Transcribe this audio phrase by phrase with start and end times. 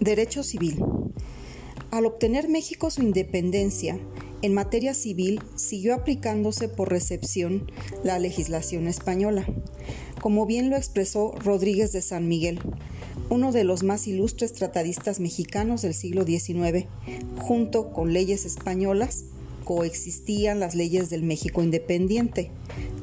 [0.00, 0.80] Derecho civil.
[1.90, 3.98] Al obtener México su independencia,
[4.42, 7.68] en materia civil siguió aplicándose por recepción
[8.04, 9.44] la legislación española,
[10.20, 12.60] como bien lo expresó Rodríguez de San Miguel,
[13.28, 16.86] uno de los más ilustres tratadistas mexicanos del siglo XIX.
[17.40, 19.24] Junto con leyes españolas
[19.64, 22.52] coexistían las leyes del México independiente,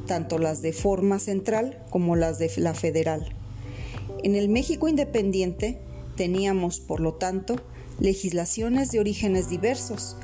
[0.08, 3.36] tanto las de forma central como las de la federal.
[4.24, 5.78] En el México independiente
[6.16, 7.56] teníamos, por lo tanto,
[8.00, 10.18] legislaciones de orígenes diversos,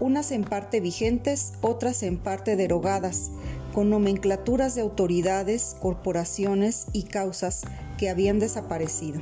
[0.00, 3.30] unas en parte vigentes, otras en parte derogadas,
[3.72, 7.62] con nomenclaturas de autoridades, corporaciones y causas
[7.98, 9.20] que habían desaparecido.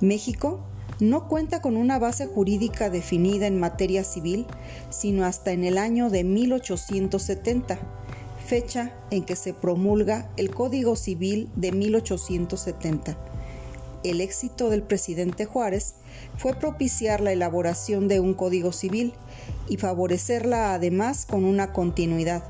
[0.00, 0.60] México
[0.98, 4.46] no cuenta con una base jurídica definida en materia civil,
[4.90, 7.78] sino hasta en el año de 1870,
[8.46, 13.29] fecha en que se promulga el Código Civil de 1870
[14.04, 15.94] el éxito del presidente Juárez
[16.36, 19.12] fue propiciar la elaboración de un código civil
[19.68, 22.42] y favorecerla además con una continuidad.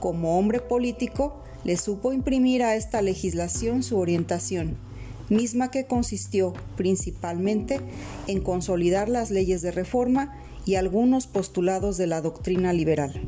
[0.00, 4.76] Como hombre político, le supo imprimir a esta legislación su orientación,
[5.28, 7.80] misma que consistió principalmente
[8.28, 13.20] en consolidar las leyes de reforma y algunos postulados de la doctrina liberal.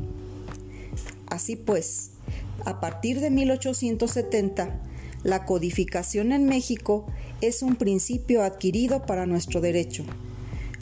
[1.27, 2.11] Así pues,
[2.65, 4.79] a partir de 1870,
[5.23, 7.05] la codificación en México
[7.41, 10.05] es un principio adquirido para nuestro derecho.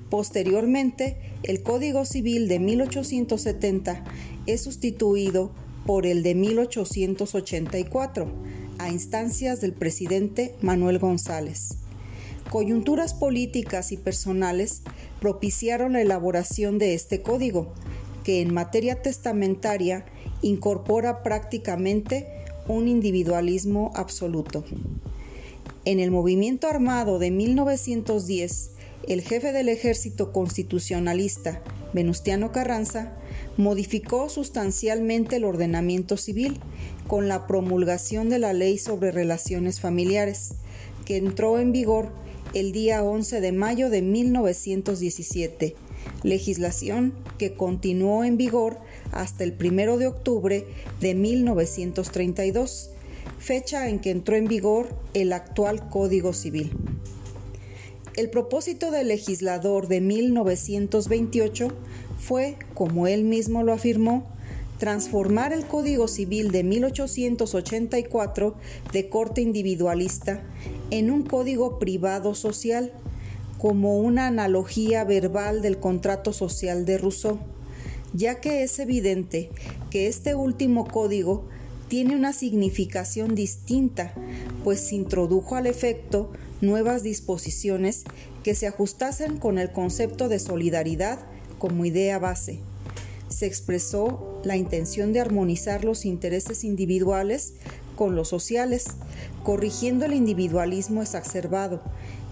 [0.09, 4.03] Posteriormente, el Código Civil de 1870
[4.45, 5.51] es sustituido
[5.85, 8.27] por el de 1884,
[8.77, 11.77] a instancias del presidente Manuel González.
[12.51, 14.81] Coyunturas políticas y personales
[15.19, 17.73] propiciaron la elaboración de este código,
[18.23, 20.05] que en materia testamentaria
[20.41, 22.36] incorpora prácticamente
[22.67, 24.63] un individualismo absoluto.
[25.85, 28.71] En el movimiento armado de 1910,
[29.07, 31.61] el jefe del ejército constitucionalista,
[31.93, 33.13] Venustiano Carranza,
[33.55, 36.59] modificó sustancialmente el ordenamiento civil
[37.07, 40.55] con la promulgación de la Ley sobre Relaciones Familiares,
[41.05, 42.11] que entró en vigor
[42.53, 45.75] el día 11 de mayo de 1917,
[46.23, 48.79] legislación que continuó en vigor
[49.11, 50.65] hasta el 1 de octubre
[50.99, 52.91] de 1932,
[53.39, 56.71] fecha en que entró en vigor el actual Código Civil.
[58.15, 61.67] El propósito del legislador de 1928
[62.19, 64.25] fue, como él mismo lo afirmó,
[64.79, 68.55] transformar el Código Civil de 1884
[68.91, 70.43] de corte individualista
[70.91, 72.93] en un código privado social,
[73.57, 77.39] como una analogía verbal del contrato social de Rousseau
[78.13, 79.49] ya que es evidente
[79.89, 81.45] que este último código
[81.87, 84.13] tiene una significación distinta,
[84.63, 88.03] pues introdujo al efecto nuevas disposiciones
[88.43, 91.19] que se ajustasen con el concepto de solidaridad
[91.59, 92.59] como idea base.
[93.29, 97.53] Se expresó la intención de armonizar los intereses individuales
[97.95, 98.85] con los sociales,
[99.47, 101.79] corrigiendo el individualismo exacerbado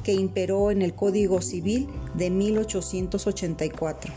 [0.03, 4.13] que imperó en el Código Civil de 1884.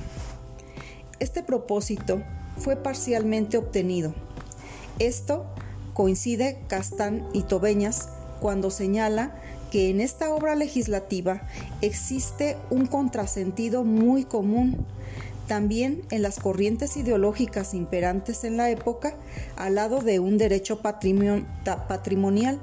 [1.21, 2.21] Este propósito
[2.57, 4.15] fue parcialmente obtenido.
[4.99, 5.47] Esto
[5.95, 8.09] coincide Castán y Tobeñas
[8.41, 9.33] cuando señala
[9.71, 11.43] que en esta obra legislativa
[11.83, 14.85] existe un contrasentido muy común
[15.47, 19.15] también en las corrientes ideológicas imperantes en la época,
[19.57, 22.61] al lado de un derecho patrimonial,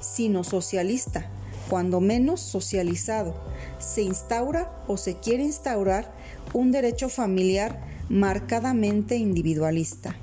[0.00, 1.30] sino socialista,
[1.68, 3.34] cuando menos socializado,
[3.78, 6.10] se instaura o se quiere instaurar
[6.52, 10.16] un derecho familiar marcadamente individualista.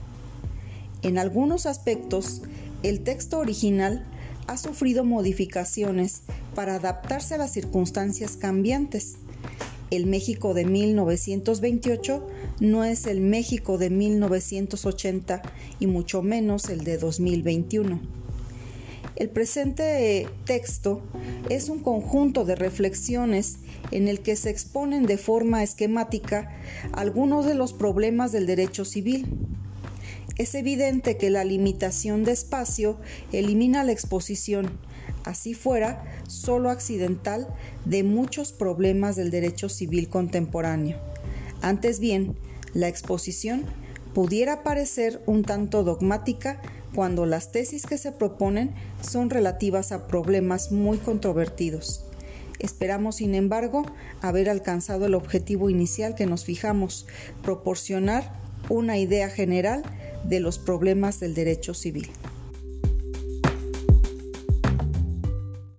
[1.04, 2.42] En algunos aspectos,
[2.82, 4.06] el texto original
[4.48, 6.22] ha sufrido modificaciones
[6.56, 9.18] para adaptarse a las circunstancias cambiantes.
[9.92, 12.28] El México de 1928
[12.60, 15.42] no es el México de 1980
[15.80, 18.25] y mucho menos el de 2021.
[19.16, 21.02] El presente texto
[21.50, 23.60] es un conjunto de reflexiones
[23.92, 26.52] en el que se exponen de forma esquemática
[26.92, 29.26] algunos de los problemas del derecho civil.
[30.38, 32.98] Es evidente que la limitación de espacio
[33.32, 34.70] elimina la exposición,
[35.24, 37.48] así fuera solo accidental,
[37.86, 41.00] de muchos problemas del derecho civil contemporáneo.
[41.62, 42.36] Antes bien,
[42.74, 43.64] la exposición
[44.14, 46.62] pudiera parecer un tanto dogmática
[46.96, 52.06] cuando las tesis que se proponen son relativas a problemas muy controvertidos.
[52.58, 53.86] Esperamos, sin embargo,
[54.22, 57.06] haber alcanzado el objetivo inicial que nos fijamos,
[57.44, 58.32] proporcionar
[58.70, 59.84] una idea general
[60.24, 62.10] de los problemas del derecho civil.